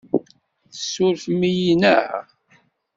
[0.71, 2.07] Tessurfem-iyi, naɣ?